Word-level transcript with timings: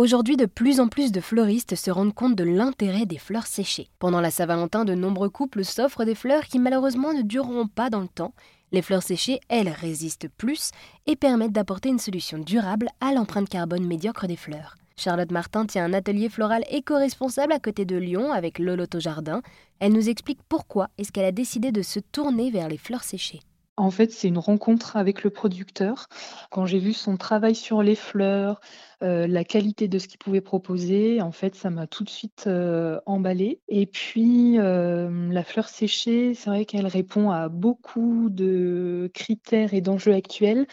Aujourd'hui, 0.00 0.38
de 0.38 0.46
plus 0.46 0.80
en 0.80 0.88
plus 0.88 1.12
de 1.12 1.20
fleuristes 1.20 1.74
se 1.74 1.90
rendent 1.90 2.14
compte 2.14 2.34
de 2.34 2.42
l'intérêt 2.42 3.04
des 3.04 3.18
fleurs 3.18 3.46
séchées. 3.46 3.90
Pendant 3.98 4.22
la 4.22 4.30
Saint-Valentin, 4.30 4.86
de 4.86 4.94
nombreux 4.94 5.28
couples 5.28 5.62
s'offrent 5.62 6.06
des 6.06 6.14
fleurs 6.14 6.44
qui 6.44 6.58
malheureusement 6.58 7.12
ne 7.12 7.20
dureront 7.20 7.66
pas 7.66 7.90
dans 7.90 8.00
le 8.00 8.08
temps. 8.08 8.32
Les 8.72 8.80
fleurs 8.80 9.02
séchées, 9.02 9.40
elles, 9.50 9.68
résistent 9.68 10.28
plus 10.28 10.70
et 11.06 11.16
permettent 11.16 11.52
d'apporter 11.52 11.90
une 11.90 11.98
solution 11.98 12.38
durable 12.38 12.88
à 13.02 13.12
l'empreinte 13.12 13.50
carbone 13.50 13.86
médiocre 13.86 14.26
des 14.26 14.36
fleurs. 14.36 14.76
Charlotte 14.96 15.32
Martin 15.32 15.66
tient 15.66 15.84
un 15.84 15.92
atelier 15.92 16.30
floral 16.30 16.64
éco-responsable 16.70 17.52
à 17.52 17.58
côté 17.58 17.84
de 17.84 17.96
Lyon 17.96 18.32
avec 18.32 18.58
Loloto 18.58 19.00
Jardin. 19.00 19.42
Elle 19.80 19.92
nous 19.92 20.08
explique 20.08 20.40
pourquoi 20.48 20.88
est-ce 20.96 21.12
qu'elle 21.12 21.26
a 21.26 21.32
décidé 21.32 21.72
de 21.72 21.82
se 21.82 22.00
tourner 22.00 22.50
vers 22.50 22.68
les 22.68 22.78
fleurs 22.78 23.04
séchées. 23.04 23.40
En 23.80 23.90
fait, 23.90 24.12
c'est 24.12 24.28
une 24.28 24.36
rencontre 24.38 24.96
avec 24.96 25.22
le 25.24 25.30
producteur. 25.30 26.06
Quand 26.50 26.66
j'ai 26.66 26.78
vu 26.78 26.92
son 26.92 27.16
travail 27.16 27.54
sur 27.54 27.82
les 27.82 27.94
fleurs, 27.94 28.60
heu, 29.02 29.24
la 29.26 29.42
qualité 29.42 29.88
de 29.88 29.98
ce 29.98 30.06
qu'il 30.06 30.18
pouvait 30.18 30.42
proposer, 30.42 31.22
en 31.22 31.32
fait, 31.32 31.54
ça 31.54 31.70
m'a 31.70 31.86
tout 31.86 32.04
de 32.04 32.10
suite, 32.10 32.44
heu, 32.46 33.00
emballée 33.06 33.62
et 33.68 33.86
puis, 33.86 34.56
hem, 34.56 35.32
la 35.32 35.42
fleur 35.44 35.68
séchée, 35.70 36.34
c'est 36.34 36.50
vrai 36.50 36.66
qu'elle 36.66 36.86
répond 36.86 37.30
à 37.30 37.48
beaucoup 37.48 38.28
de 38.28 39.10
critères 39.14 39.72
et 39.72 39.80
d'enjeux 39.80 40.12
actuels. 40.12 40.66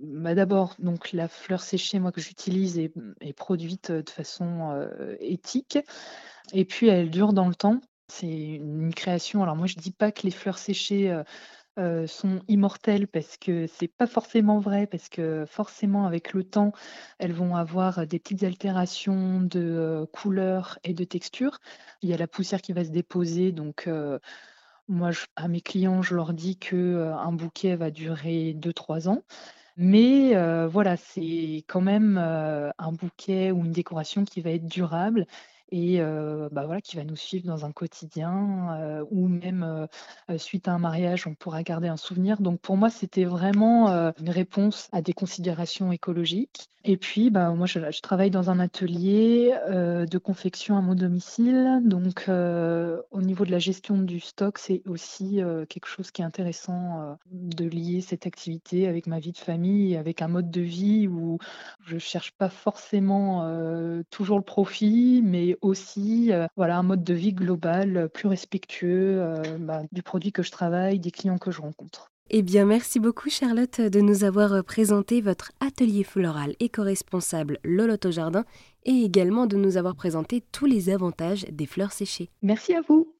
Bah, 0.00 0.34
d'abord, 0.34 0.74
donc 0.80 1.12
la 1.12 1.28
fleur 1.28 1.62
séchée, 1.62 2.00
moi, 2.00 2.12
que 2.12 2.20
j'utilise 2.20 2.78
est, 2.78 2.92
est 3.22 3.32
produite, 3.34 3.92
de 3.92 4.10
façon, 4.10 4.86
éthique 5.20 5.78
et 6.52 6.64
puis 6.64 6.88
elle 6.88 7.10
dure 7.10 7.32
dans 7.32 7.48
le 7.48 7.54
temps. 7.54 7.80
C'est 8.08 8.26
une 8.28 8.92
création 8.92 9.42
alors 9.42 9.54
moi, 9.56 9.66
je 9.66 9.76
dis 9.76 9.92
pas 9.92 10.10
que 10.10 10.22
les 10.24 10.32
fleurs 10.32 10.58
séchées, 10.58 11.16
heu, 11.78 12.06
sont 12.06 12.40
immortelles 12.48 13.06
parce 13.08 13.36
que 13.36 13.66
c'est 13.66 13.88
pas 13.88 14.06
forcément 14.06 14.58
vrai, 14.58 14.86
parce 14.86 15.08
que 15.08 15.44
forcément 15.46 16.06
avec 16.06 16.32
le 16.32 16.44
temps, 16.44 16.72
elles 17.18 17.32
vont 17.32 17.56
avoir 17.56 18.06
des 18.06 18.18
petites 18.18 18.42
altérations 18.44 19.40
de, 19.40 19.60
heu, 20.02 20.06
couleur 20.12 20.78
et 20.84 20.94
de 20.94 21.04
texture. 21.04 21.58
Il 22.02 22.08
y 22.10 22.14
a 22.14 22.16
la 22.16 22.26
poussière 22.28 22.60
qui 22.62 22.72
va 22.72 22.84
se 22.84 22.90
déposer 22.90 23.52
donc 23.52 23.86
heu, 23.88 24.18
moi 24.88 25.10
à 25.36 25.48
mes 25.48 25.60
clients, 25.62 26.02
je 26.02 26.14
leur 26.16 26.34
dis 26.34 26.58
que, 26.58 27.12
un 27.14 27.32
bouquet 27.32 27.76
va 27.76 27.90
durer 27.90 28.54
deux 28.54 28.72
trois 28.74 29.08
ans. 29.08 29.22
Mais 29.76 30.34
voilà, 30.68 30.96
c'est 30.98 31.64
quand 31.68 31.80
même, 31.82 32.18
un 32.18 32.92
bouquet 32.92 33.50
ou 33.52 33.64
une 33.64 33.72
décoration 33.72 34.24
qui 34.24 34.40
va 34.42 34.50
être 34.52 34.66
durable 34.66 35.26
et 35.70 36.00
heu, 36.00 36.48
bah, 36.52 36.66
voilà, 36.66 36.80
qui 36.80 36.96
va 36.96 37.04
nous 37.04 37.16
suivre 37.16 37.46
dans 37.46 37.64
un 37.64 37.72
quotidien, 37.72 39.04
ou 39.10 39.28
même, 39.28 39.86
suite 40.36 40.68
à 40.68 40.72
un 40.72 40.78
mariage, 40.78 41.26
on 41.26 41.34
pourra 41.34 41.62
garder 41.62 41.88
un 41.88 41.96
souvenir. 41.96 42.40
Donc 42.40 42.60
pour 42.60 42.76
moi, 42.76 42.90
c'était 42.90 43.24
vraiment, 43.24 43.88
une 43.88 44.30
réponse 44.30 44.88
à 44.92 45.02
des 45.02 45.12
considérations 45.12 45.92
écologiques 45.92 46.70
et 46.82 46.96
puis, 46.96 47.28
bah, 47.28 47.50
moi, 47.50 47.66
je 47.66 47.78
je 47.90 48.00
travaille 48.00 48.30
dans 48.30 48.48
un 48.50 48.58
atelier, 48.58 49.54
de 49.68 50.18
confection 50.18 50.78
à 50.78 50.80
mon 50.80 50.94
domicile. 50.94 51.80
Donc 51.84 52.24
au 52.28 53.20
niveau 53.22 53.44
de 53.44 53.50
la 53.50 53.58
gestion 53.58 53.98
du 53.98 54.20
stock, 54.20 54.58
c'est 54.58 54.82
aussi, 54.86 55.40
quelque 55.68 55.86
chose 55.86 56.10
qui 56.10 56.22
est 56.22 56.24
intéressant, 56.24 57.18
de 57.30 57.64
lier 57.64 58.00
cette 58.00 58.26
activité 58.26 58.88
avec 58.88 59.06
ma 59.06 59.18
vie 59.18 59.32
de 59.32 59.38
famille 59.38 59.96
avec 59.96 60.22
un 60.22 60.28
mode 60.28 60.50
de 60.50 60.60
vie 60.60 61.06
où 61.08 61.38
je 61.84 61.98
cherche 61.98 62.32
pas 62.32 62.48
forcément, 62.48 63.46
toujours 64.10 64.38
le 64.38 64.44
profit, 64.44 65.22
mais 65.22 65.56
aussi, 65.60 66.32
heu, 66.32 66.46
voilà, 66.56 66.78
un 66.78 66.82
mode 66.82 67.04
de 67.04 67.14
vie 67.14 67.32
global, 67.32 67.96
heu, 67.96 68.08
plus 68.08 68.28
respectueux, 68.28 69.20
heu, 69.20 69.58
bah, 69.58 69.82
du 69.92 70.02
produit 70.02 70.32
que 70.32 70.42
je 70.42 70.50
travaille, 70.50 70.98
des 70.98 71.10
clients 71.10 71.38
que 71.38 71.50
je 71.50 71.60
rencontre. 71.60 72.10
Eh 72.32 72.42
bien, 72.42 72.64
merci 72.64 73.00
beaucoup 73.00 73.28
Charlotte 73.28 73.80
de 73.80 74.00
nous 74.00 74.22
avoir 74.22 74.62
présenté 74.62 75.20
votre 75.20 75.50
atelier 75.58 76.04
floral 76.04 76.54
éco-responsable 76.60 77.58
Loloto 77.64 78.12
Jardin 78.12 78.44
et 78.84 79.02
également 79.02 79.46
de 79.46 79.56
nous 79.56 79.76
avoir 79.76 79.96
présenté 79.96 80.40
tous 80.52 80.66
les 80.66 80.90
avantages 80.90 81.44
des 81.50 81.66
fleurs 81.66 81.90
séchées. 81.90 82.30
Merci 82.42 82.74
à 82.74 82.82
vous. 82.82 83.12